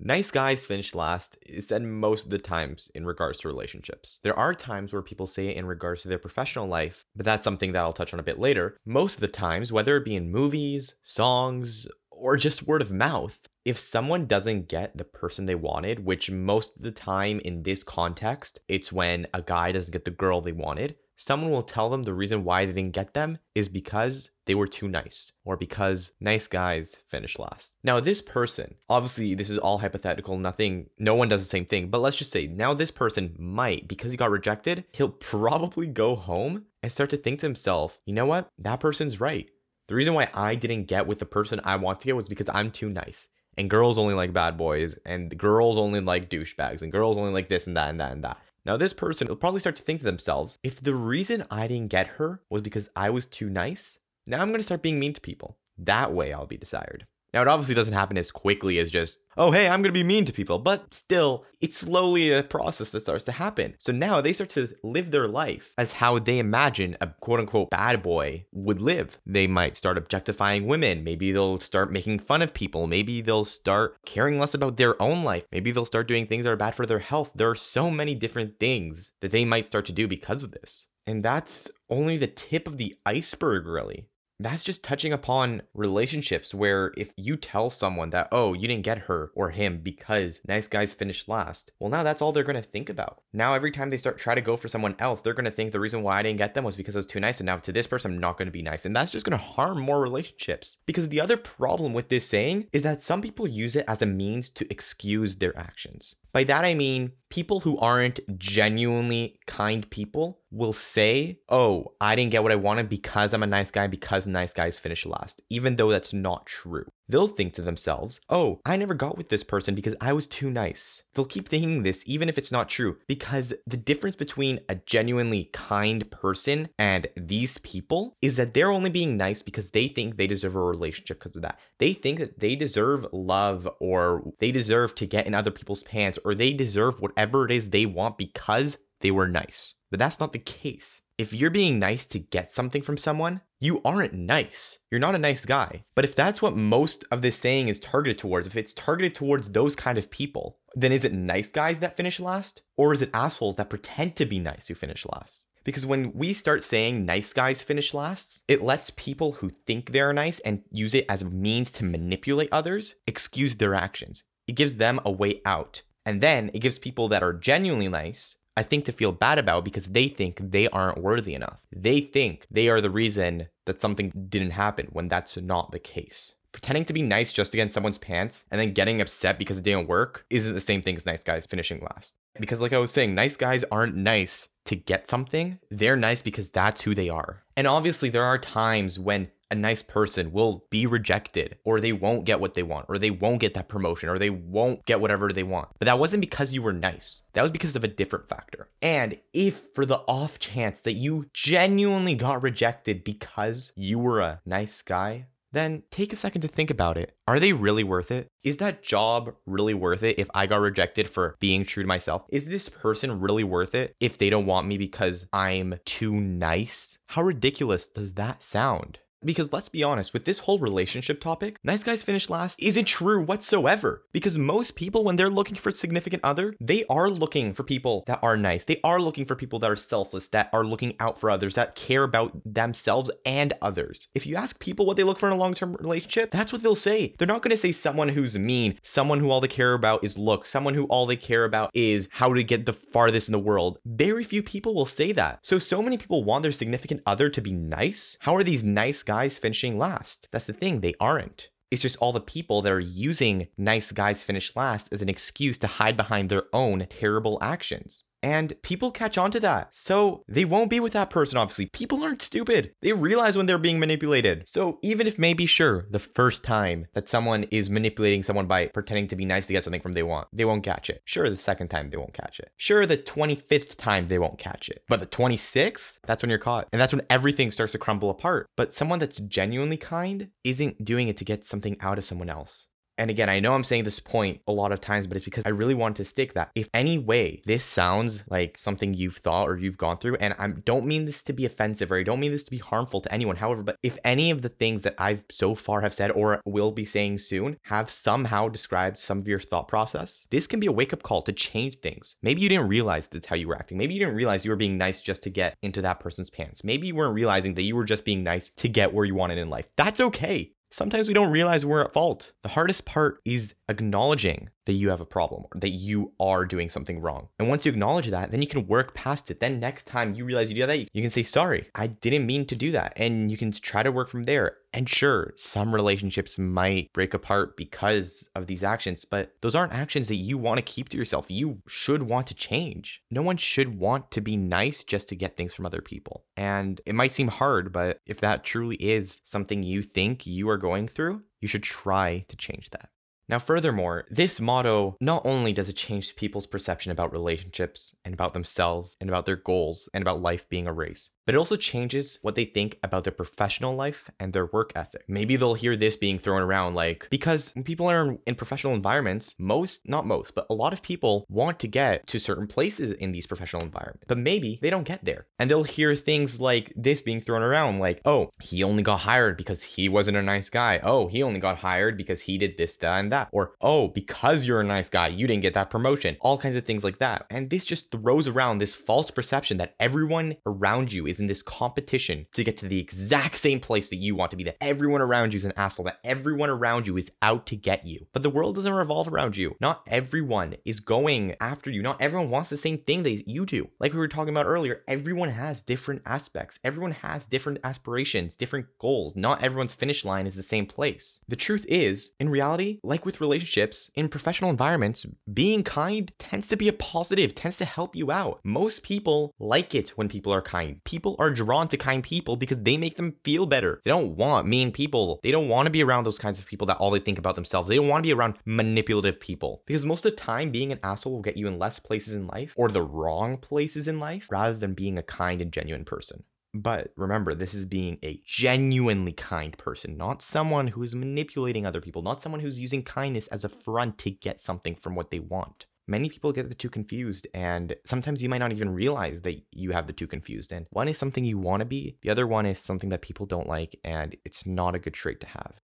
Nice 0.00 0.30
guys 0.30 0.64
finish 0.64 0.94
last 0.94 1.36
is 1.44 1.66
said 1.66 1.82
most 1.82 2.26
of 2.26 2.30
the 2.30 2.38
times 2.38 2.88
in 2.94 3.04
regards 3.04 3.40
to 3.40 3.48
relationships. 3.48 4.20
There 4.22 4.38
are 4.38 4.54
times 4.54 4.92
where 4.92 5.02
people 5.02 5.26
say 5.26 5.48
it 5.48 5.56
in 5.56 5.66
regards 5.66 6.02
to 6.02 6.08
their 6.08 6.20
professional 6.20 6.68
life, 6.68 7.04
but 7.16 7.24
that's 7.24 7.42
something 7.42 7.72
that 7.72 7.80
I'll 7.80 7.92
touch 7.92 8.14
on 8.14 8.20
a 8.20 8.24
bit 8.24 8.38
later. 8.38 8.76
Most 8.86 9.16
of 9.16 9.20
the 9.22 9.26
times, 9.26 9.72
whether 9.72 9.96
it 9.96 10.04
be 10.04 10.14
in 10.14 10.30
movies, 10.30 10.94
songs, 11.02 11.88
or 12.12 12.36
just 12.36 12.62
word 12.62 12.80
of 12.80 12.92
mouth, 12.92 13.40
if 13.64 13.76
someone 13.76 14.26
doesn't 14.26 14.68
get 14.68 14.96
the 14.96 15.04
person 15.04 15.46
they 15.46 15.56
wanted, 15.56 16.04
which 16.04 16.30
most 16.30 16.76
of 16.76 16.82
the 16.82 16.92
time 16.92 17.40
in 17.40 17.64
this 17.64 17.82
context, 17.82 18.60
it's 18.68 18.92
when 18.92 19.26
a 19.34 19.42
guy 19.42 19.72
doesn't 19.72 19.92
get 19.92 20.04
the 20.04 20.12
girl 20.12 20.40
they 20.40 20.52
wanted, 20.52 20.94
someone 21.18 21.50
will 21.50 21.64
tell 21.64 21.90
them 21.90 22.04
the 22.04 22.14
reason 22.14 22.44
why 22.44 22.64
they 22.64 22.72
didn't 22.72 22.94
get 22.94 23.12
them 23.12 23.38
is 23.54 23.68
because 23.68 24.30
they 24.46 24.54
were 24.54 24.68
too 24.68 24.88
nice 24.88 25.32
or 25.44 25.56
because 25.56 26.12
nice 26.20 26.46
guys 26.46 26.96
finish 27.08 27.38
last. 27.38 27.76
Now, 27.82 27.98
this 27.98 28.22
person, 28.22 28.76
obviously, 28.88 29.34
this 29.34 29.50
is 29.50 29.58
all 29.58 29.78
hypothetical, 29.78 30.38
nothing, 30.38 30.90
no 30.96 31.16
one 31.16 31.28
does 31.28 31.42
the 31.42 31.48
same 31.48 31.66
thing, 31.66 31.88
but 31.88 32.00
let's 32.00 32.16
just 32.16 32.30
say 32.30 32.46
now 32.46 32.72
this 32.72 32.92
person 32.92 33.34
might, 33.36 33.88
because 33.88 34.12
he 34.12 34.16
got 34.16 34.30
rejected, 34.30 34.84
he'll 34.92 35.10
probably 35.10 35.88
go 35.88 36.14
home 36.14 36.66
and 36.82 36.92
start 36.92 37.10
to 37.10 37.16
think 37.16 37.40
to 37.40 37.46
himself, 37.46 37.98
you 38.06 38.14
know 38.14 38.26
what? 38.26 38.48
That 38.56 38.80
person's 38.80 39.20
right. 39.20 39.50
The 39.88 39.96
reason 39.96 40.14
why 40.14 40.30
I 40.32 40.54
didn't 40.54 40.84
get 40.84 41.08
with 41.08 41.18
the 41.18 41.26
person 41.26 41.60
I 41.64 41.76
want 41.76 42.00
to 42.00 42.06
get 42.06 42.16
was 42.16 42.28
because 42.28 42.48
I'm 42.52 42.70
too 42.70 42.90
nice. 42.90 43.28
And 43.56 43.68
girls 43.68 43.98
only 43.98 44.14
like 44.14 44.32
bad 44.32 44.56
boys, 44.56 44.96
and 45.04 45.36
girls 45.36 45.78
only 45.78 45.98
like 45.98 46.30
douchebags, 46.30 46.80
and 46.80 46.92
girls 46.92 47.18
only 47.18 47.32
like 47.32 47.48
this 47.48 47.66
and 47.66 47.76
that 47.76 47.90
and 47.90 47.98
that 48.00 48.12
and 48.12 48.22
that. 48.22 48.38
Now, 48.68 48.76
this 48.76 48.92
person 48.92 49.28
will 49.28 49.36
probably 49.36 49.60
start 49.60 49.76
to 49.76 49.82
think 49.82 50.00
to 50.00 50.04
themselves 50.04 50.58
if 50.62 50.78
the 50.78 50.94
reason 50.94 51.42
I 51.50 51.66
didn't 51.66 51.88
get 51.88 52.18
her 52.18 52.42
was 52.50 52.60
because 52.60 52.90
I 52.94 53.08
was 53.08 53.24
too 53.24 53.48
nice, 53.48 53.98
now 54.26 54.42
I'm 54.42 54.48
going 54.48 54.60
to 54.60 54.62
start 54.62 54.82
being 54.82 54.98
mean 54.98 55.14
to 55.14 55.22
people. 55.22 55.56
That 55.78 56.12
way 56.12 56.34
I'll 56.34 56.44
be 56.44 56.58
desired. 56.58 57.06
Now, 57.34 57.42
it 57.42 57.48
obviously 57.48 57.74
doesn't 57.74 57.94
happen 57.94 58.16
as 58.16 58.30
quickly 58.30 58.78
as 58.78 58.90
just, 58.90 59.18
oh, 59.36 59.50
hey, 59.50 59.68
I'm 59.68 59.82
going 59.82 59.92
to 59.92 59.98
be 59.98 60.04
mean 60.04 60.24
to 60.24 60.32
people, 60.32 60.58
but 60.58 60.94
still, 60.94 61.44
it's 61.60 61.78
slowly 61.78 62.32
a 62.32 62.42
process 62.42 62.90
that 62.90 63.02
starts 63.02 63.24
to 63.26 63.32
happen. 63.32 63.74
So 63.78 63.92
now 63.92 64.20
they 64.20 64.32
start 64.32 64.50
to 64.50 64.74
live 64.82 65.10
their 65.10 65.28
life 65.28 65.74
as 65.76 65.94
how 65.94 66.18
they 66.18 66.38
imagine 66.38 66.96
a 67.00 67.08
quote 67.20 67.40
unquote 67.40 67.70
bad 67.70 68.02
boy 68.02 68.46
would 68.52 68.80
live. 68.80 69.18
They 69.26 69.46
might 69.46 69.76
start 69.76 69.98
objectifying 69.98 70.66
women. 70.66 71.04
Maybe 71.04 71.30
they'll 71.30 71.60
start 71.60 71.92
making 71.92 72.20
fun 72.20 72.40
of 72.40 72.54
people. 72.54 72.86
Maybe 72.86 73.20
they'll 73.20 73.44
start 73.44 73.96
caring 74.06 74.38
less 74.38 74.54
about 74.54 74.78
their 74.78 75.00
own 75.00 75.22
life. 75.22 75.46
Maybe 75.52 75.70
they'll 75.70 75.84
start 75.84 76.08
doing 76.08 76.26
things 76.26 76.44
that 76.44 76.52
are 76.52 76.56
bad 76.56 76.74
for 76.74 76.86
their 76.86 76.98
health. 76.98 77.32
There 77.34 77.50
are 77.50 77.54
so 77.54 77.90
many 77.90 78.14
different 78.14 78.58
things 78.58 79.12
that 79.20 79.32
they 79.32 79.44
might 79.44 79.66
start 79.66 79.84
to 79.86 79.92
do 79.92 80.08
because 80.08 80.42
of 80.42 80.52
this. 80.52 80.86
And 81.06 81.22
that's 81.22 81.70
only 81.88 82.16
the 82.16 82.26
tip 82.26 82.66
of 82.66 82.76
the 82.76 82.96
iceberg, 83.06 83.66
really 83.66 84.08
that's 84.40 84.64
just 84.64 84.84
touching 84.84 85.12
upon 85.12 85.62
relationships 85.74 86.54
where 86.54 86.92
if 86.96 87.12
you 87.16 87.36
tell 87.36 87.70
someone 87.70 88.10
that, 88.10 88.28
oh, 88.30 88.52
you 88.52 88.68
didn't 88.68 88.84
get 88.84 88.98
her 88.98 89.32
or 89.34 89.50
him 89.50 89.80
because 89.80 90.40
nice 90.46 90.68
guys 90.68 90.94
finished 90.94 91.28
last, 91.28 91.72
well, 91.80 91.90
now 91.90 92.02
that's 92.02 92.22
all 92.22 92.32
they're 92.32 92.44
going 92.44 92.56
to 92.56 92.62
think 92.62 92.88
about. 92.88 93.22
Now, 93.32 93.54
every 93.54 93.72
time 93.72 93.90
they 93.90 93.96
start 93.96 94.18
try 94.18 94.34
to 94.34 94.40
go 94.40 94.56
for 94.56 94.68
someone 94.68 94.94
else, 94.98 95.20
they're 95.20 95.34
going 95.34 95.44
to 95.44 95.50
think 95.50 95.72
the 95.72 95.80
reason 95.80 96.02
why 96.02 96.18
I 96.18 96.22
didn't 96.22 96.38
get 96.38 96.54
them 96.54 96.64
was 96.64 96.76
because 96.76 96.94
I 96.94 97.00
was 97.00 97.06
too 97.06 97.20
nice. 97.20 97.40
And 97.40 97.46
now 97.46 97.56
to 97.56 97.72
this 97.72 97.86
person, 97.86 98.12
I'm 98.12 98.18
not 98.18 98.38
going 98.38 98.46
to 98.46 98.52
be 98.52 98.62
nice. 98.62 98.84
And 98.84 98.94
that's 98.94 99.12
just 99.12 99.26
going 99.26 99.38
to 99.38 99.44
harm 99.44 99.80
more 99.80 100.00
relationships. 100.00 100.78
Because 100.86 101.08
the 101.08 101.20
other 101.20 101.36
problem 101.36 101.92
with 101.92 102.08
this 102.08 102.26
saying 102.26 102.68
is 102.72 102.82
that 102.82 103.02
some 103.02 103.20
people 103.20 103.46
use 103.46 103.74
it 103.74 103.84
as 103.88 104.02
a 104.02 104.06
means 104.06 104.48
to 104.50 104.70
excuse 104.70 105.36
their 105.36 105.56
actions. 105.58 106.14
By 106.32 106.44
that 106.44 106.64
I 106.64 106.74
mean 106.74 107.12
people 107.30 107.60
who 107.60 107.78
aren't 107.78 108.20
genuinely 108.38 109.40
kind 109.46 109.88
people 109.90 110.40
will 110.50 110.72
say, 110.72 111.40
Oh, 111.48 111.94
I 112.00 112.14
didn't 112.14 112.32
get 112.32 112.42
what 112.42 112.52
I 112.52 112.56
wanted 112.56 112.88
because 112.88 113.32
I'm 113.32 113.42
a 113.42 113.46
nice 113.46 113.70
guy, 113.70 113.86
because 113.86 114.26
nice 114.26 114.52
guys 114.52 114.78
finish 114.78 115.06
last, 115.06 115.42
even 115.48 115.76
though 115.76 115.90
that's 115.90 116.12
not 116.12 116.46
true. 116.46 116.86
They'll 117.08 117.26
think 117.26 117.54
to 117.54 117.62
themselves, 117.62 118.20
oh, 118.28 118.60
I 118.66 118.76
never 118.76 118.94
got 118.94 119.16
with 119.16 119.28
this 119.28 119.44
person 119.44 119.74
because 119.74 119.94
I 120.00 120.12
was 120.12 120.26
too 120.26 120.50
nice. 120.50 121.04
They'll 121.14 121.24
keep 121.24 121.48
thinking 121.48 121.82
this 121.82 122.02
even 122.06 122.28
if 122.28 122.36
it's 122.36 122.52
not 122.52 122.68
true, 122.68 122.98
because 123.06 123.54
the 123.66 123.76
difference 123.76 124.16
between 124.16 124.60
a 124.68 124.74
genuinely 124.74 125.50
kind 125.52 126.10
person 126.10 126.68
and 126.78 127.06
these 127.16 127.58
people 127.58 128.16
is 128.20 128.36
that 128.36 128.54
they're 128.54 128.70
only 128.70 128.90
being 128.90 129.16
nice 129.16 129.42
because 129.42 129.70
they 129.70 129.88
think 129.88 130.16
they 130.16 130.26
deserve 130.26 130.54
a 130.54 130.60
relationship 130.60 131.18
because 131.18 131.36
of 131.36 131.42
that. 131.42 131.58
They 131.78 131.92
think 131.92 132.18
that 132.18 132.40
they 132.40 132.56
deserve 132.56 133.06
love 133.12 133.68
or 133.80 134.32
they 134.38 134.52
deserve 134.52 134.94
to 134.96 135.06
get 135.06 135.26
in 135.26 135.34
other 135.34 135.50
people's 135.50 135.82
pants 135.82 136.18
or 136.24 136.34
they 136.34 136.52
deserve 136.52 137.00
whatever 137.00 137.44
it 137.46 137.52
is 137.52 137.70
they 137.70 137.86
want 137.86 138.18
because 138.18 138.78
they 139.00 139.10
were 139.10 139.28
nice. 139.28 139.74
But 139.90 139.98
that's 139.98 140.20
not 140.20 140.32
the 140.32 140.38
case. 140.38 141.02
If 141.16 141.32
you're 141.32 141.50
being 141.50 141.78
nice 141.78 142.06
to 142.06 142.18
get 142.18 142.54
something 142.54 142.82
from 142.82 142.96
someone, 142.96 143.40
you 143.58 143.80
aren't 143.84 144.12
nice. 144.12 144.78
You're 144.90 145.00
not 145.00 145.14
a 145.14 145.18
nice 145.18 145.44
guy. 145.44 145.84
But 145.94 146.04
if 146.04 146.14
that's 146.14 146.40
what 146.40 146.56
most 146.56 147.04
of 147.10 147.22
this 147.22 147.36
saying 147.36 147.68
is 147.68 147.80
targeted 147.80 148.18
towards, 148.18 148.46
if 148.46 148.56
it's 148.56 148.72
targeted 148.72 149.14
towards 149.14 149.50
those 149.50 149.74
kind 149.74 149.98
of 149.98 150.10
people, 150.10 150.58
then 150.74 150.92
is 150.92 151.04
it 151.04 151.12
nice 151.12 151.50
guys 151.50 151.80
that 151.80 151.96
finish 151.96 152.20
last? 152.20 152.62
Or 152.76 152.92
is 152.92 153.02
it 153.02 153.10
assholes 153.12 153.56
that 153.56 153.70
pretend 153.70 154.14
to 154.16 154.26
be 154.26 154.38
nice 154.38 154.68
who 154.68 154.74
finish 154.74 155.04
last? 155.06 155.46
Because 155.64 155.84
when 155.84 156.12
we 156.14 156.32
start 156.32 156.64
saying 156.64 157.04
nice 157.04 157.32
guys 157.32 157.62
finish 157.62 157.92
last, 157.92 158.40
it 158.48 158.62
lets 158.62 158.90
people 158.90 159.32
who 159.32 159.50
think 159.66 159.92
they're 159.92 160.12
nice 160.12 160.38
and 160.40 160.62
use 160.70 160.94
it 160.94 161.04
as 161.08 161.22
a 161.22 161.28
means 161.28 161.72
to 161.72 161.84
manipulate 161.84 162.48
others 162.52 162.94
excuse 163.06 163.56
their 163.56 163.74
actions. 163.74 164.22
It 164.46 164.54
gives 164.54 164.76
them 164.76 165.00
a 165.04 165.10
way 165.10 165.42
out. 165.44 165.82
And 166.06 166.22
then 166.22 166.50
it 166.54 166.60
gives 166.60 166.78
people 166.78 167.08
that 167.08 167.22
are 167.22 167.34
genuinely 167.34 167.88
nice 167.88 168.36
I 168.58 168.64
think 168.64 168.86
to 168.86 168.92
feel 168.92 169.12
bad 169.12 169.38
about 169.38 169.64
because 169.64 169.86
they 169.86 170.08
think 170.08 170.40
they 170.42 170.66
aren't 170.70 171.00
worthy 171.00 171.32
enough. 171.32 171.64
They 171.70 172.00
think 172.00 172.44
they 172.50 172.68
are 172.68 172.80
the 172.80 172.90
reason 172.90 173.46
that 173.66 173.80
something 173.80 174.10
didn't 174.28 174.50
happen 174.50 174.88
when 174.90 175.06
that's 175.06 175.36
not 175.36 175.70
the 175.70 175.78
case. 175.78 176.34
Pretending 176.50 176.84
to 176.86 176.92
be 176.92 177.00
nice 177.00 177.32
just 177.32 177.54
against 177.54 177.72
someone's 177.72 177.98
pants 177.98 178.46
and 178.50 178.60
then 178.60 178.72
getting 178.72 179.00
upset 179.00 179.38
because 179.38 179.58
it 179.58 179.64
didn't 179.64 179.86
work 179.86 180.26
isn't 180.28 180.54
the 180.54 180.60
same 180.60 180.82
thing 180.82 180.96
as 180.96 181.06
nice 181.06 181.22
guys 181.22 181.46
finishing 181.46 181.80
last. 181.82 182.16
Because, 182.40 182.60
like 182.60 182.72
I 182.72 182.78
was 182.78 182.90
saying, 182.90 183.14
nice 183.14 183.36
guys 183.36 183.64
aren't 183.70 183.94
nice 183.94 184.48
to 184.64 184.74
get 184.74 185.06
something, 185.06 185.60
they're 185.70 185.96
nice 185.96 186.20
because 186.20 186.50
that's 186.50 186.82
who 186.82 186.96
they 186.96 187.08
are. 187.08 187.44
And 187.56 187.68
obviously, 187.68 188.08
there 188.08 188.24
are 188.24 188.38
times 188.38 188.98
when 188.98 189.30
a 189.50 189.54
nice 189.54 189.82
person 189.82 190.32
will 190.32 190.64
be 190.70 190.86
rejected 190.86 191.58
or 191.64 191.80
they 191.80 191.92
won't 191.92 192.24
get 192.24 192.40
what 192.40 192.54
they 192.54 192.62
want 192.62 192.86
or 192.88 192.98
they 192.98 193.10
won't 193.10 193.40
get 193.40 193.54
that 193.54 193.68
promotion 193.68 194.08
or 194.08 194.18
they 194.18 194.30
won't 194.30 194.84
get 194.84 195.00
whatever 195.00 195.32
they 195.32 195.42
want. 195.42 195.68
But 195.78 195.86
that 195.86 195.98
wasn't 195.98 196.20
because 196.20 196.52
you 196.52 196.62
were 196.62 196.72
nice. 196.72 197.22
That 197.32 197.42
was 197.42 197.50
because 197.50 197.76
of 197.76 197.84
a 197.84 197.88
different 197.88 198.28
factor. 198.28 198.68
And 198.82 199.18
if 199.32 199.62
for 199.74 199.86
the 199.86 199.98
off 200.08 200.38
chance 200.38 200.82
that 200.82 200.94
you 200.94 201.26
genuinely 201.32 202.14
got 202.14 202.42
rejected 202.42 203.04
because 203.04 203.72
you 203.74 203.98
were 203.98 204.20
a 204.20 204.40
nice 204.44 204.82
guy, 204.82 205.26
then 205.52 205.82
take 205.90 206.12
a 206.12 206.16
second 206.16 206.42
to 206.42 206.48
think 206.48 206.70
about 206.70 206.96
it. 206.96 207.14
Are 207.26 207.40
they 207.40 207.52
really 207.52 207.84
worth 207.84 208.10
it? 208.10 208.28
Is 208.44 208.58
that 208.58 208.82
job 208.82 209.34
really 209.46 209.74
worth 209.74 210.02
it 210.02 210.18
if 210.18 210.28
I 210.34 210.46
got 210.46 210.60
rejected 210.60 211.08
for 211.08 211.36
being 211.40 211.64
true 211.64 211.82
to 211.82 211.86
myself? 211.86 212.24
Is 212.28 212.46
this 212.46 212.68
person 212.68 213.20
really 213.20 213.44
worth 213.44 213.74
it 213.74 213.94
if 214.00 214.18
they 214.18 214.30
don't 214.30 214.46
want 214.46 214.66
me 214.66 214.76
because 214.76 215.26
I'm 215.32 215.76
too 215.84 216.14
nice? 216.14 216.98
How 217.08 217.22
ridiculous 217.22 217.88
does 217.88 218.14
that 218.14 218.42
sound? 218.42 218.98
Because 219.24 219.52
let's 219.52 219.68
be 219.68 219.82
honest, 219.82 220.12
with 220.12 220.24
this 220.24 220.40
whole 220.40 220.58
relationship 220.58 221.20
topic, 221.20 221.58
nice 221.64 221.82
guys 221.82 222.02
finish 222.02 222.30
last 222.30 222.62
isn't 222.62 222.84
true 222.84 223.22
whatsoever. 223.22 224.04
Because 224.12 224.38
most 224.38 224.76
people, 224.76 225.04
when 225.04 225.16
they're 225.16 225.28
looking 225.28 225.56
for 225.56 225.70
significant 225.70 226.24
other, 226.24 226.54
they 226.60 226.84
are 226.88 227.10
looking 227.10 227.52
for 227.52 227.64
people 227.64 228.04
that 228.06 228.20
are 228.22 228.36
nice. 228.36 228.64
They 228.64 228.80
are 228.84 229.00
looking 229.00 229.24
for 229.24 229.34
people 229.34 229.58
that 229.60 229.70
are 229.70 229.76
selfless, 229.76 230.28
that 230.28 230.50
are 230.52 230.64
looking 230.64 230.94
out 231.00 231.18
for 231.18 231.30
others, 231.30 231.56
that 231.56 231.74
care 231.74 232.04
about 232.04 232.32
themselves 232.44 233.10
and 233.26 233.52
others. 233.60 234.08
If 234.14 234.26
you 234.26 234.36
ask 234.36 234.60
people 234.60 234.86
what 234.86 234.96
they 234.96 235.04
look 235.04 235.18
for 235.18 235.26
in 235.26 235.32
a 235.32 235.36
long 235.36 235.54
term 235.54 235.74
relationship, 235.74 236.30
that's 236.30 236.52
what 236.52 236.62
they'll 236.62 236.74
say. 236.74 237.14
They're 237.18 237.26
not 237.26 237.42
going 237.42 237.50
to 237.50 237.56
say 237.56 237.72
someone 237.72 238.10
who's 238.10 238.38
mean, 238.38 238.78
someone 238.82 239.18
who 239.18 239.30
all 239.30 239.40
they 239.40 239.48
care 239.48 239.74
about 239.74 240.04
is 240.04 240.16
look, 240.16 240.46
someone 240.46 240.74
who 240.74 240.84
all 240.84 241.06
they 241.06 241.16
care 241.16 241.44
about 241.44 241.70
is 241.74 242.08
how 242.12 242.32
to 242.34 242.42
get 242.44 242.66
the 242.66 242.72
farthest 242.72 243.28
in 243.28 243.32
the 243.32 243.38
world. 243.38 243.78
Very 243.84 244.22
few 244.22 244.42
people 244.42 244.74
will 244.74 244.86
say 244.86 245.10
that. 245.12 245.40
So, 245.42 245.58
so 245.58 245.82
many 245.82 245.98
people 245.98 246.22
want 246.22 246.42
their 246.42 246.52
significant 246.52 247.02
other 247.04 247.28
to 247.30 247.40
be 247.40 247.52
nice. 247.52 248.16
How 248.20 248.36
are 248.36 248.44
these 248.44 248.62
nice 248.62 249.02
guys 249.08 249.38
finishing 249.38 249.78
last? 249.78 250.28
That's 250.32 250.44
the 250.44 250.52
thing, 250.52 250.82
they 250.82 250.92
aren't. 251.00 251.48
It's 251.70 251.80
just 251.80 251.96
all 251.96 252.12
the 252.12 252.20
people 252.20 252.60
that 252.60 252.72
are 252.72 252.78
using 252.78 253.48
nice 253.56 253.90
guys 253.90 254.22
finish 254.22 254.54
last 254.54 254.90
as 254.92 255.00
an 255.00 255.08
excuse 255.08 255.56
to 255.58 255.66
hide 255.66 255.96
behind 255.96 256.28
their 256.28 256.44
own 256.52 256.86
terrible 256.90 257.38
actions. 257.40 258.04
And 258.22 258.54
people 258.62 258.90
catch 258.90 259.16
on 259.16 259.30
to 259.32 259.40
that. 259.40 259.74
So 259.74 260.24
they 260.28 260.44
won't 260.44 260.70
be 260.70 260.80
with 260.80 260.92
that 260.92 261.10
person, 261.10 261.38
obviously. 261.38 261.66
People 261.66 262.02
aren't 262.02 262.22
stupid. 262.22 262.72
They 262.82 262.92
realize 262.92 263.36
when 263.36 263.46
they're 263.46 263.58
being 263.58 263.78
manipulated. 263.78 264.48
So 264.48 264.78
even 264.82 265.06
if 265.06 265.18
maybe, 265.18 265.46
sure, 265.46 265.86
the 265.90 265.98
first 265.98 266.44
time 266.44 266.86
that 266.94 267.08
someone 267.08 267.44
is 267.44 267.70
manipulating 267.70 268.22
someone 268.22 268.46
by 268.46 268.66
pretending 268.66 269.08
to 269.08 269.16
be 269.16 269.24
nice 269.24 269.46
to 269.46 269.52
get 269.52 269.64
something 269.64 269.80
from 269.80 269.92
they 269.92 270.02
want, 270.02 270.28
they 270.32 270.44
won't 270.44 270.64
catch 270.64 270.90
it. 270.90 271.02
Sure, 271.04 271.28
the 271.28 271.36
second 271.36 271.68
time 271.68 271.90
they 271.90 271.96
won't 271.96 272.14
catch 272.14 272.40
it. 272.40 272.50
Sure, 272.56 272.86
the 272.86 272.96
25th 272.96 273.76
time 273.76 274.06
they 274.06 274.18
won't 274.18 274.38
catch 274.38 274.68
it. 274.68 274.82
But 274.88 275.00
the 275.00 275.06
26th, 275.06 275.98
that's 276.06 276.22
when 276.22 276.30
you're 276.30 276.38
caught. 276.38 276.68
And 276.72 276.80
that's 276.80 276.92
when 276.92 277.06
everything 277.10 277.50
starts 277.50 277.72
to 277.72 277.78
crumble 277.78 278.10
apart. 278.10 278.48
But 278.56 278.72
someone 278.72 278.98
that's 278.98 279.18
genuinely 279.18 279.76
kind 279.76 280.30
isn't 280.44 280.84
doing 280.84 281.08
it 281.08 281.16
to 281.18 281.24
get 281.24 281.44
something 281.44 281.76
out 281.80 281.98
of 281.98 282.04
someone 282.04 282.30
else. 282.30 282.67
And 282.98 283.10
again, 283.10 283.28
I 283.28 283.40
know 283.40 283.54
I'm 283.54 283.64
saying 283.64 283.84
this 283.84 284.00
point 284.00 284.40
a 284.46 284.52
lot 284.52 284.72
of 284.72 284.80
times, 284.80 285.06
but 285.06 285.16
it's 285.16 285.24
because 285.24 285.46
I 285.46 285.50
really 285.50 285.74
want 285.74 285.96
to 285.96 286.04
stick 286.04 286.34
that. 286.34 286.50
If 286.54 286.68
any 286.74 286.98
way 286.98 287.42
this 287.46 287.64
sounds 287.64 288.24
like 288.28 288.58
something 288.58 288.92
you've 288.92 289.16
thought 289.16 289.48
or 289.48 289.56
you've 289.56 289.78
gone 289.78 289.98
through, 289.98 290.16
and 290.16 290.34
I 290.38 290.48
don't 290.48 290.84
mean 290.84 291.04
this 291.04 291.22
to 291.24 291.32
be 291.32 291.46
offensive 291.46 291.92
or 291.92 291.98
I 291.98 292.02
don't 292.02 292.20
mean 292.20 292.32
this 292.32 292.44
to 292.44 292.50
be 292.50 292.58
harmful 292.58 293.00
to 293.02 293.12
anyone, 293.12 293.36
however, 293.36 293.62
but 293.62 293.76
if 293.82 293.98
any 294.04 294.30
of 294.30 294.42
the 294.42 294.48
things 294.48 294.82
that 294.82 294.96
I've 294.98 295.24
so 295.30 295.54
far 295.54 295.80
have 295.80 295.94
said 295.94 296.10
or 296.10 296.42
will 296.44 296.72
be 296.72 296.84
saying 296.84 297.20
soon 297.20 297.56
have 297.64 297.88
somehow 297.88 298.48
described 298.48 298.98
some 298.98 299.18
of 299.18 299.28
your 299.28 299.40
thought 299.40 299.68
process, 299.68 300.26
this 300.30 300.48
can 300.48 300.58
be 300.58 300.66
a 300.66 300.72
wake 300.72 300.92
up 300.92 301.04
call 301.04 301.22
to 301.22 301.32
change 301.32 301.76
things. 301.76 302.16
Maybe 302.22 302.40
you 302.40 302.48
didn't 302.48 302.68
realize 302.68 303.08
that's 303.08 303.26
how 303.26 303.36
you 303.36 303.46
were 303.46 303.56
acting. 303.56 303.78
Maybe 303.78 303.94
you 303.94 304.00
didn't 304.00 304.16
realize 304.16 304.44
you 304.44 304.50
were 304.50 304.56
being 304.56 304.76
nice 304.76 305.00
just 305.00 305.22
to 305.22 305.30
get 305.30 305.56
into 305.62 305.82
that 305.82 306.00
person's 306.00 306.30
pants. 306.30 306.64
Maybe 306.64 306.88
you 306.88 306.96
weren't 306.96 307.14
realizing 307.14 307.54
that 307.54 307.62
you 307.62 307.76
were 307.76 307.84
just 307.84 308.04
being 308.04 308.24
nice 308.24 308.50
to 308.56 308.68
get 308.68 308.92
where 308.92 309.04
you 309.04 309.14
wanted 309.14 309.38
in 309.38 309.50
life. 309.50 309.68
That's 309.76 310.00
okay. 310.00 310.52
Sometimes 310.70 311.08
we 311.08 311.14
don't 311.14 311.30
realize 311.30 311.64
we're 311.64 311.82
at 311.82 311.92
fault. 311.92 312.32
The 312.42 312.50
hardest 312.50 312.84
part 312.84 313.20
is 313.24 313.54
acknowledging 313.68 314.50
that 314.68 314.74
you 314.74 314.90
have 314.90 315.00
a 315.00 315.06
problem 315.06 315.44
or 315.50 315.58
that 315.58 315.70
you 315.70 316.12
are 316.20 316.44
doing 316.44 316.68
something 316.68 317.00
wrong. 317.00 317.28
And 317.38 317.48
once 317.48 317.64
you 317.64 317.72
acknowledge 317.72 318.08
that, 318.08 318.30
then 318.30 318.42
you 318.42 318.46
can 318.46 318.66
work 318.66 318.92
past 318.92 319.30
it. 319.30 319.40
Then 319.40 319.58
next 319.58 319.86
time 319.86 320.14
you 320.14 320.26
realize 320.26 320.50
you 320.50 320.54
do 320.54 320.66
that, 320.66 320.94
you 320.94 321.00
can 321.00 321.10
say, 321.10 321.22
sorry, 321.22 321.70
I 321.74 321.86
didn't 321.86 322.26
mean 322.26 322.44
to 322.46 322.54
do 322.54 322.70
that. 322.72 322.92
And 322.96 323.30
you 323.30 323.38
can 323.38 323.50
try 323.50 323.82
to 323.82 323.90
work 323.90 324.10
from 324.10 324.24
there. 324.24 324.58
And 324.74 324.86
sure, 324.86 325.32
some 325.36 325.74
relationships 325.74 326.38
might 326.38 326.92
break 326.92 327.14
apart 327.14 327.56
because 327.56 328.28
of 328.34 328.46
these 328.46 328.62
actions, 328.62 329.06
but 329.06 329.32
those 329.40 329.54
aren't 329.54 329.72
actions 329.72 330.08
that 330.08 330.16
you 330.16 330.36
want 330.36 330.58
to 330.58 330.62
keep 330.62 330.90
to 330.90 330.98
yourself. 330.98 331.30
You 331.30 331.62
should 331.66 332.02
want 332.02 332.26
to 332.26 332.34
change. 332.34 333.02
No 333.10 333.22
one 333.22 333.38
should 333.38 333.78
want 333.78 334.10
to 334.10 334.20
be 334.20 334.36
nice 334.36 334.84
just 334.84 335.08
to 335.08 335.16
get 335.16 335.34
things 335.34 335.54
from 335.54 335.64
other 335.64 335.80
people. 335.80 336.26
And 336.36 336.82
it 336.84 336.94
might 336.94 337.12
seem 337.12 337.28
hard, 337.28 337.72
but 337.72 338.00
if 338.04 338.20
that 338.20 338.44
truly 338.44 338.76
is 338.76 339.22
something 339.24 339.62
you 339.62 339.80
think 339.80 340.26
you 340.26 340.46
are 340.50 340.58
going 340.58 340.88
through, 340.88 341.22
you 341.40 341.48
should 341.48 341.62
try 341.62 342.24
to 342.28 342.36
change 342.36 342.68
that. 342.70 342.90
Now, 343.28 343.38
furthermore, 343.38 344.06
this 344.10 344.40
motto 344.40 344.96
not 345.00 345.26
only 345.26 345.52
does 345.52 345.68
it 345.68 345.74
change 345.74 346.16
people's 346.16 346.46
perception 346.46 346.92
about 346.92 347.12
relationships 347.12 347.94
and 348.04 348.14
about 348.14 348.32
themselves 348.32 348.96
and 349.00 349.10
about 349.10 349.26
their 349.26 349.36
goals 349.36 349.88
and 349.92 350.00
about 350.00 350.22
life 350.22 350.48
being 350.48 350.66
a 350.66 350.72
race, 350.72 351.10
but 351.26 351.34
it 351.34 351.38
also 351.38 351.56
changes 351.56 352.18
what 352.22 352.36
they 352.36 352.46
think 352.46 352.78
about 352.82 353.04
their 353.04 353.12
professional 353.12 353.74
life 353.74 354.10
and 354.18 354.32
their 354.32 354.46
work 354.46 354.72
ethic. 354.74 355.04
Maybe 355.08 355.36
they'll 355.36 355.52
hear 355.52 355.76
this 355.76 355.94
being 355.94 356.18
thrown 356.18 356.40
around 356.40 356.74
like, 356.74 357.06
because 357.10 357.54
when 357.54 357.64
people 357.64 357.86
are 357.86 358.16
in 358.26 358.34
professional 358.34 358.72
environments, 358.72 359.34
most, 359.38 359.86
not 359.86 360.06
most, 360.06 360.34
but 360.34 360.46
a 360.48 360.54
lot 360.54 360.72
of 360.72 360.80
people 360.80 361.26
want 361.28 361.58
to 361.58 361.68
get 361.68 362.06
to 362.06 362.18
certain 362.18 362.46
places 362.46 362.92
in 362.92 363.12
these 363.12 363.26
professional 363.26 363.62
environments, 363.62 364.06
but 364.08 364.16
maybe 364.16 364.58
they 364.62 364.70
don't 364.70 364.86
get 364.86 365.04
there. 365.04 365.26
And 365.38 365.50
they'll 365.50 365.64
hear 365.64 365.94
things 365.94 366.40
like 366.40 366.72
this 366.74 367.02
being 367.02 367.20
thrown 367.20 367.42
around 367.42 367.78
like, 367.78 368.00
oh, 368.06 368.30
he 368.40 368.64
only 368.64 368.82
got 368.82 369.00
hired 369.00 369.36
because 369.36 369.62
he 369.62 369.86
wasn't 369.86 370.16
a 370.16 370.22
nice 370.22 370.48
guy. 370.48 370.80
Oh, 370.82 371.08
he 371.08 371.22
only 371.22 371.40
got 371.40 371.58
hired 371.58 371.98
because 371.98 372.22
he 372.22 372.38
did 372.38 372.56
this, 372.56 372.78
that, 372.78 373.00
and 373.00 373.12
that. 373.12 373.17
Or, 373.32 373.52
oh, 373.60 373.88
because 373.88 374.46
you're 374.46 374.60
a 374.60 374.64
nice 374.64 374.88
guy, 374.88 375.08
you 375.08 375.26
didn't 375.26 375.42
get 375.42 375.54
that 375.54 375.70
promotion. 375.70 376.16
All 376.20 376.38
kinds 376.38 376.56
of 376.56 376.64
things 376.64 376.84
like 376.84 376.98
that. 376.98 377.26
And 377.30 377.50
this 377.50 377.64
just 377.64 377.90
throws 377.90 378.28
around 378.28 378.58
this 378.58 378.74
false 378.74 379.10
perception 379.10 379.56
that 379.58 379.74
everyone 379.80 380.36
around 380.46 380.92
you 380.92 381.06
is 381.06 381.20
in 381.20 381.26
this 381.26 381.42
competition 381.42 382.26
to 382.34 382.44
get 382.44 382.56
to 382.58 382.68
the 382.68 382.80
exact 382.80 383.36
same 383.36 383.60
place 383.60 383.90
that 383.90 383.96
you 383.96 384.14
want 384.14 384.30
to 384.30 384.36
be, 384.36 384.44
that 384.44 384.56
everyone 384.60 385.00
around 385.00 385.32
you 385.32 385.38
is 385.38 385.44
an 385.44 385.52
asshole, 385.56 385.86
that 385.86 386.00
everyone 386.04 386.50
around 386.50 386.86
you 386.86 386.96
is 386.96 387.10
out 387.22 387.46
to 387.46 387.56
get 387.56 387.86
you. 387.86 388.06
But 388.12 388.22
the 388.22 388.30
world 388.30 388.54
doesn't 388.54 388.72
revolve 388.72 389.08
around 389.08 389.36
you. 389.36 389.56
Not 389.60 389.82
everyone 389.86 390.56
is 390.64 390.80
going 390.80 391.34
after 391.40 391.70
you. 391.70 391.82
Not 391.82 392.00
everyone 392.00 392.30
wants 392.30 392.50
the 392.50 392.56
same 392.56 392.78
thing 392.78 393.02
that 393.02 393.28
you 393.28 393.46
do. 393.46 393.68
Like 393.80 393.92
we 393.92 393.98
were 393.98 394.08
talking 394.08 394.34
about 394.34 394.46
earlier, 394.46 394.82
everyone 394.86 395.30
has 395.30 395.62
different 395.62 396.02
aspects, 396.06 396.58
everyone 396.62 396.92
has 396.92 397.26
different 397.26 397.58
aspirations, 397.64 398.36
different 398.36 398.66
goals. 398.78 399.16
Not 399.16 399.42
everyone's 399.42 399.74
finish 399.74 400.04
line 400.04 400.26
is 400.26 400.36
the 400.36 400.42
same 400.42 400.66
place. 400.66 401.20
The 401.28 401.36
truth 401.36 401.64
is, 401.68 402.12
in 402.20 402.28
reality, 402.28 402.80
like 402.82 403.04
with 403.08 403.22
relationships, 403.22 403.90
in 403.94 404.10
professional 404.10 404.50
environments, 404.50 405.06
being 405.32 405.64
kind 405.64 406.12
tends 406.18 406.46
to 406.48 406.56
be 406.58 406.68
a 406.68 406.72
positive, 406.74 407.34
tends 407.34 407.56
to 407.56 407.64
help 407.64 407.96
you 407.96 408.12
out. 408.12 408.40
Most 408.44 408.82
people 408.82 409.34
like 409.38 409.74
it 409.74 409.88
when 409.96 410.10
people 410.10 410.30
are 410.30 410.42
kind. 410.42 410.84
People 410.84 411.16
are 411.18 411.30
drawn 411.30 411.68
to 411.68 411.78
kind 411.78 412.04
people 412.04 412.36
because 412.36 412.62
they 412.62 412.76
make 412.76 412.96
them 412.96 413.16
feel 413.24 413.46
better. 413.46 413.80
They 413.84 413.90
don't 413.90 414.14
want 414.16 414.46
mean 414.46 414.72
people. 414.72 415.20
They 415.22 415.30
don't 415.30 415.48
want 415.48 415.64
to 415.64 415.70
be 415.70 415.82
around 415.82 416.04
those 416.04 416.18
kinds 416.18 416.38
of 416.38 416.46
people 416.46 416.66
that 416.66 416.76
all 416.76 416.90
they 416.90 417.00
think 417.00 417.18
about 417.18 417.34
themselves. 417.34 417.68
They 417.68 417.76
don't 417.76 417.88
want 417.88 418.04
to 418.04 418.08
be 418.08 418.12
around 418.12 418.36
manipulative 418.44 419.18
people 419.18 419.62
because 419.66 419.86
most 419.86 420.04
of 420.04 420.12
the 420.12 420.16
time, 420.16 420.50
being 420.50 420.70
an 420.70 420.80
asshole 420.82 421.14
will 421.14 421.22
get 421.22 421.38
you 421.38 421.48
in 421.48 421.58
less 421.58 421.78
places 421.78 422.14
in 422.14 422.26
life 422.26 422.52
or 422.56 422.68
the 422.68 422.82
wrong 422.82 423.38
places 423.38 423.88
in 423.88 423.98
life 423.98 424.28
rather 424.30 424.54
than 424.54 424.74
being 424.74 424.98
a 424.98 425.02
kind 425.02 425.40
and 425.40 425.50
genuine 425.50 425.86
person. 425.86 426.24
But 426.60 426.92
remember, 426.96 427.34
this 427.34 427.54
is 427.54 427.66
being 427.66 427.98
a 428.02 428.20
genuinely 428.26 429.12
kind 429.12 429.56
person, 429.56 429.96
not 429.96 430.22
someone 430.22 430.66
who 430.66 430.82
is 430.82 430.92
manipulating 430.92 431.64
other 431.64 431.80
people, 431.80 432.02
not 432.02 432.20
someone 432.20 432.40
who's 432.40 432.58
using 432.58 432.82
kindness 432.82 433.28
as 433.28 433.44
a 433.44 433.48
front 433.48 433.96
to 433.98 434.10
get 434.10 434.40
something 434.40 434.74
from 434.74 434.96
what 434.96 435.12
they 435.12 435.20
want. 435.20 435.66
Many 435.86 436.10
people 436.10 436.32
get 436.32 436.48
the 436.48 436.56
two 436.56 436.68
confused 436.68 437.28
and 437.32 437.76
sometimes 437.86 438.22
you 438.22 438.28
might 438.28 438.38
not 438.38 438.50
even 438.50 438.70
realize 438.70 439.22
that 439.22 439.40
you 439.52 439.70
have 439.70 439.86
the 439.86 439.92
two 439.92 440.08
confused 440.08 440.50
and 440.52 440.66
one 440.70 440.88
is 440.88 440.98
something 440.98 441.24
you 441.24 441.38
want 441.38 441.60
to 441.60 441.64
be 441.64 441.96
the 442.02 442.10
other 442.10 442.26
one 442.26 442.44
is 442.44 442.58
something 442.58 442.90
that 442.90 443.00
people 443.00 443.24
don't 443.24 443.48
like 443.48 443.74
and 443.84 444.14
it's 444.22 444.44
not 444.44 444.74
a 444.74 444.78
good 444.78 444.92
trait 444.92 445.18
to 445.20 445.26
have 445.26 445.62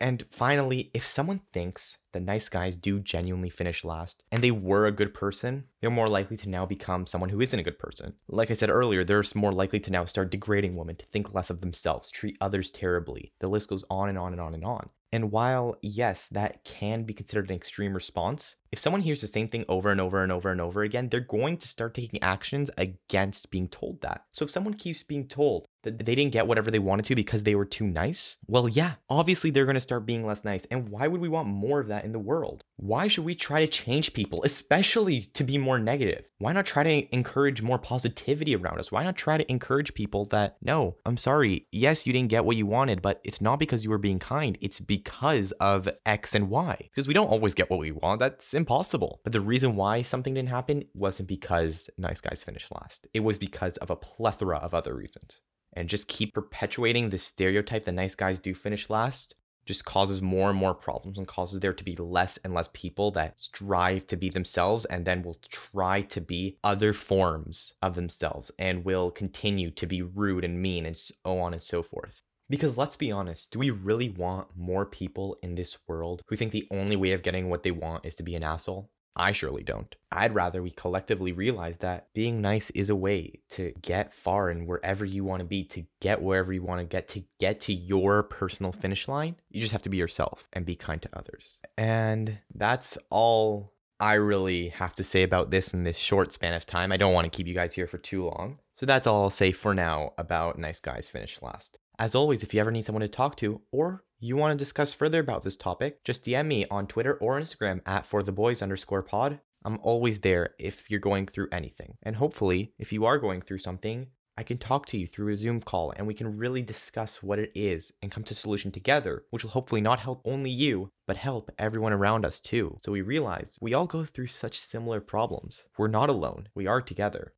and 0.00 0.24
finally 0.30 0.90
if 0.94 1.04
someone 1.04 1.40
thinks 1.52 1.98
that 2.12 2.22
nice 2.22 2.48
guys 2.48 2.76
do 2.76 2.98
genuinely 2.98 3.50
finish 3.50 3.84
last 3.84 4.24
and 4.30 4.42
they 4.42 4.50
were 4.50 4.86
a 4.86 4.92
good 4.92 5.12
person 5.14 5.64
they're 5.80 5.90
more 5.90 6.08
likely 6.08 6.36
to 6.36 6.48
now 6.48 6.66
become 6.66 7.06
someone 7.06 7.30
who 7.30 7.40
isn't 7.40 7.60
a 7.60 7.62
good 7.62 7.78
person. 7.78 8.14
Like 8.28 8.50
i 8.50 8.54
said 8.54 8.70
earlier 8.70 9.04
they're 9.04 9.22
more 9.34 9.52
likely 9.52 9.78
to 9.80 9.90
now 9.92 10.04
start 10.04 10.30
degrading 10.30 10.76
women 10.76 10.96
to 10.96 11.06
think 11.06 11.32
less 11.32 11.50
of 11.50 11.60
themselves 11.60 12.10
treat 12.10 12.36
others 12.40 12.70
terribly. 12.70 13.32
The 13.38 13.48
list 13.48 13.68
goes 13.68 13.84
on 13.88 14.08
and 14.08 14.18
on 14.18 14.32
and 14.32 14.40
on 14.40 14.54
and 14.54 14.64
on. 14.64 14.90
And 15.12 15.30
while, 15.30 15.76
yes, 15.82 16.26
that 16.32 16.64
can 16.64 17.04
be 17.04 17.14
considered 17.14 17.48
an 17.48 17.54
extreme 17.54 17.94
response, 17.94 18.56
if 18.72 18.80
someone 18.80 19.02
hears 19.02 19.20
the 19.20 19.28
same 19.28 19.48
thing 19.48 19.64
over 19.68 19.90
and 19.90 20.00
over 20.00 20.22
and 20.22 20.32
over 20.32 20.50
and 20.50 20.60
over 20.60 20.82
again, 20.82 21.08
they're 21.08 21.20
going 21.20 21.56
to 21.58 21.68
start 21.68 21.94
taking 21.94 22.20
actions 22.20 22.70
against 22.76 23.50
being 23.50 23.68
told 23.68 24.02
that. 24.02 24.24
So 24.32 24.44
if 24.44 24.50
someone 24.50 24.74
keeps 24.74 25.04
being 25.04 25.28
told 25.28 25.68
that 25.86 26.04
they 26.04 26.14
didn't 26.14 26.32
get 26.32 26.46
whatever 26.46 26.70
they 26.70 26.78
wanted 26.78 27.06
to 27.06 27.14
because 27.14 27.44
they 27.44 27.54
were 27.54 27.64
too 27.64 27.86
nice, 27.86 28.36
well, 28.46 28.68
yeah, 28.68 28.94
obviously 29.08 29.50
they're 29.50 29.64
to 29.76 29.80
start 29.80 30.06
being 30.06 30.26
less 30.26 30.44
nice. 30.44 30.64
And 30.66 30.88
why 30.88 31.06
would 31.06 31.20
we 31.20 31.28
want 31.28 31.48
more 31.48 31.80
of 31.80 31.88
that 31.88 32.04
in 32.04 32.12
the 32.12 32.18
world? 32.18 32.64
Why 32.76 33.08
should 33.08 33.24
we 33.24 33.34
try 33.34 33.60
to 33.60 33.70
change 33.70 34.12
people, 34.12 34.42
especially 34.42 35.22
to 35.22 35.44
be 35.44 35.58
more 35.58 35.78
negative? 35.78 36.24
Why 36.38 36.52
not 36.52 36.66
try 36.66 36.82
to 36.82 37.14
encourage 37.14 37.62
more 37.62 37.78
positivity 37.78 38.54
around 38.54 38.78
us? 38.78 38.92
Why 38.92 39.04
not 39.04 39.16
try 39.16 39.38
to 39.38 39.50
encourage 39.50 39.94
people 39.94 40.24
that, 40.26 40.56
no, 40.60 40.96
I'm 41.06 41.16
sorry, 41.16 41.66
yes, 41.70 42.06
you 42.06 42.12
didn't 42.12 42.30
get 42.30 42.44
what 42.44 42.56
you 42.56 42.66
wanted, 42.66 43.00
but 43.00 43.20
it's 43.24 43.40
not 43.40 43.58
because 43.58 43.84
you 43.84 43.90
were 43.90 43.98
being 43.98 44.18
kind, 44.18 44.58
it's 44.60 44.80
because 44.80 45.52
of 45.52 45.88
X 46.04 46.34
and 46.34 46.50
Y. 46.50 46.76
Because 46.94 47.08
we 47.08 47.14
don't 47.14 47.28
always 47.28 47.54
get 47.54 47.70
what 47.70 47.78
we 47.78 47.92
want, 47.92 48.20
that's 48.20 48.52
impossible. 48.52 49.20
But 49.24 49.32
the 49.32 49.40
reason 49.40 49.76
why 49.76 50.02
something 50.02 50.34
didn't 50.34 50.48
happen 50.48 50.84
wasn't 50.94 51.28
because 51.28 51.88
nice 51.96 52.20
guys 52.20 52.42
finished 52.44 52.72
last, 52.74 53.06
it 53.14 53.20
was 53.20 53.38
because 53.38 53.76
of 53.78 53.90
a 53.90 53.96
plethora 53.96 54.58
of 54.58 54.74
other 54.74 54.94
reasons 54.94 55.40
and 55.76 55.88
just 55.88 56.08
keep 56.08 56.34
perpetuating 56.34 57.10
the 57.10 57.18
stereotype 57.18 57.84
that 57.84 57.92
nice 57.92 58.14
guys 58.14 58.40
do 58.40 58.54
finish 58.54 58.90
last 58.90 59.34
just 59.66 59.84
causes 59.84 60.22
more 60.22 60.48
and 60.48 60.58
more 60.58 60.74
problems 60.74 61.18
and 61.18 61.26
causes 61.26 61.60
there 61.60 61.72
to 61.72 61.84
be 61.84 61.96
less 61.96 62.38
and 62.38 62.54
less 62.54 62.70
people 62.72 63.10
that 63.10 63.38
strive 63.38 64.06
to 64.06 64.16
be 64.16 64.30
themselves 64.30 64.84
and 64.86 65.04
then 65.04 65.22
will 65.22 65.38
try 65.50 66.00
to 66.00 66.20
be 66.20 66.56
other 66.62 66.92
forms 66.92 67.74
of 67.82 67.96
themselves 67.96 68.50
and 68.58 68.84
will 68.84 69.10
continue 69.10 69.70
to 69.72 69.86
be 69.86 70.00
rude 70.00 70.44
and 70.44 70.62
mean 70.62 70.86
and 70.86 70.96
so 70.96 71.14
on 71.24 71.52
and 71.52 71.62
so 71.62 71.82
forth. 71.82 72.22
Because 72.48 72.78
let's 72.78 72.96
be 72.96 73.10
honest, 73.10 73.50
do 73.50 73.58
we 73.58 73.70
really 73.70 74.08
want 74.08 74.56
more 74.56 74.86
people 74.86 75.36
in 75.42 75.56
this 75.56 75.76
world 75.88 76.22
who 76.28 76.36
think 76.36 76.52
the 76.52 76.68
only 76.70 76.94
way 76.94 77.10
of 77.10 77.24
getting 77.24 77.50
what 77.50 77.64
they 77.64 77.72
want 77.72 78.06
is 78.06 78.14
to 78.16 78.22
be 78.22 78.36
an 78.36 78.44
asshole? 78.44 78.88
I 79.16 79.32
surely 79.32 79.62
don't. 79.62 79.94
I'd 80.12 80.34
rather 80.34 80.62
we 80.62 80.70
collectively 80.70 81.32
realize 81.32 81.78
that 81.78 82.08
being 82.14 82.40
nice 82.40 82.70
is 82.70 82.90
a 82.90 82.96
way 82.96 83.40
to 83.50 83.72
get 83.80 84.12
far 84.12 84.50
and 84.50 84.66
wherever 84.66 85.04
you 85.04 85.24
want 85.24 85.40
to 85.40 85.46
be, 85.46 85.64
to 85.64 85.84
get 86.00 86.22
wherever 86.22 86.52
you 86.52 86.62
want 86.62 86.80
to 86.80 86.86
get, 86.86 87.08
to 87.08 87.24
get 87.40 87.60
to 87.62 87.72
your 87.72 88.22
personal 88.22 88.72
finish 88.72 89.08
line. 89.08 89.36
You 89.50 89.60
just 89.60 89.72
have 89.72 89.82
to 89.82 89.88
be 89.88 89.96
yourself 89.96 90.48
and 90.52 90.66
be 90.66 90.76
kind 90.76 91.00
to 91.02 91.08
others. 91.12 91.58
And 91.78 92.38
that's 92.54 92.98
all 93.10 93.72
I 93.98 94.14
really 94.14 94.68
have 94.68 94.94
to 94.96 95.04
say 95.04 95.22
about 95.22 95.50
this 95.50 95.72
in 95.72 95.84
this 95.84 95.98
short 95.98 96.32
span 96.32 96.54
of 96.54 96.66
time. 96.66 96.92
I 96.92 96.98
don't 96.98 97.14
want 97.14 97.24
to 97.24 97.30
keep 97.30 97.46
you 97.46 97.54
guys 97.54 97.74
here 97.74 97.86
for 97.86 97.98
too 97.98 98.24
long. 98.24 98.58
So 98.74 98.84
that's 98.84 99.06
all 99.06 99.22
I'll 99.22 99.30
say 99.30 99.52
for 99.52 99.74
now 99.74 100.12
about 100.18 100.58
Nice 100.58 100.80
Guys 100.80 101.08
Finish 101.08 101.40
Last. 101.40 101.78
As 101.98 102.14
always, 102.14 102.42
if 102.42 102.52
you 102.52 102.60
ever 102.60 102.70
need 102.70 102.84
someone 102.84 103.00
to 103.00 103.08
talk 103.08 103.36
to 103.36 103.62
or 103.72 104.04
you 104.18 104.36
want 104.36 104.52
to 104.52 104.62
discuss 104.62 104.94
further 104.94 105.20
about 105.20 105.42
this 105.42 105.56
topic, 105.56 106.02
just 106.04 106.24
DM 106.24 106.46
me 106.46 106.66
on 106.70 106.86
Twitter 106.86 107.14
or 107.14 107.38
Instagram 107.38 107.80
at 107.84 108.06
for 108.06 108.22
the 108.22 108.32
boys 108.32 108.62
underscore 108.62 109.02
pod. 109.02 109.40
I'm 109.64 109.78
always 109.82 110.20
there 110.20 110.54
if 110.58 110.90
you're 110.90 111.00
going 111.00 111.26
through 111.26 111.48
anything. 111.52 111.98
And 112.02 112.16
hopefully, 112.16 112.72
if 112.78 112.92
you 112.92 113.04
are 113.04 113.18
going 113.18 113.42
through 113.42 113.58
something, 113.58 114.06
I 114.38 114.42
can 114.42 114.58
talk 114.58 114.86
to 114.86 114.98
you 114.98 115.06
through 115.06 115.32
a 115.32 115.36
Zoom 115.36 115.60
call 115.60 115.92
and 115.96 116.06
we 116.06 116.14
can 116.14 116.36
really 116.36 116.62
discuss 116.62 117.22
what 117.22 117.38
it 117.38 117.50
is 117.54 117.92
and 118.02 118.10
come 118.10 118.22
to 118.24 118.32
a 118.32 118.36
solution 118.36 118.70
together, 118.70 119.24
which 119.30 119.42
will 119.42 119.50
hopefully 119.50 119.80
not 119.80 119.98
help 119.98 120.20
only 120.24 120.50
you, 120.50 120.90
but 121.06 121.16
help 121.16 121.50
everyone 121.58 121.92
around 121.92 122.26
us 122.26 122.40
too. 122.40 122.76
So 122.82 122.92
we 122.92 123.00
realize 123.00 123.58
we 123.60 123.72
all 123.72 123.86
go 123.86 124.04
through 124.04 124.26
such 124.26 124.60
similar 124.60 125.00
problems. 125.00 125.66
We're 125.78 125.88
not 125.88 126.10
alone, 126.10 126.48
we 126.54 126.66
are 126.66 126.82
together. 126.82 127.32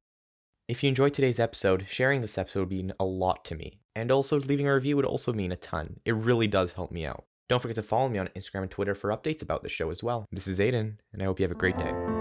If 0.66 0.82
you 0.82 0.88
enjoyed 0.88 1.14
today's 1.14 1.38
episode, 1.38 1.86
sharing 1.88 2.20
this 2.20 2.36
episode 2.36 2.60
would 2.60 2.70
mean 2.70 2.92
a 3.00 3.04
lot 3.04 3.44
to 3.46 3.54
me. 3.54 3.80
And 3.98 4.12
also, 4.12 4.38
leaving 4.38 4.68
a 4.68 4.74
review 4.74 4.94
would 4.94 5.04
also 5.04 5.32
mean 5.32 5.50
a 5.50 5.56
ton. 5.56 5.98
It 6.04 6.14
really 6.14 6.46
does 6.46 6.70
help 6.70 6.92
me 6.92 7.04
out. 7.04 7.24
Don't 7.48 7.60
forget 7.60 7.74
to 7.74 7.82
follow 7.82 8.08
me 8.08 8.20
on 8.20 8.28
Instagram 8.36 8.62
and 8.62 8.70
Twitter 8.70 8.94
for 8.94 9.10
updates 9.10 9.42
about 9.42 9.64
the 9.64 9.68
show 9.68 9.90
as 9.90 10.04
well. 10.04 10.24
This 10.30 10.46
is 10.46 10.60
Aiden, 10.60 10.98
and 11.12 11.20
I 11.20 11.24
hope 11.24 11.40
you 11.40 11.44
have 11.44 11.50
a 11.50 11.56
great 11.56 11.78
day. 11.78 12.17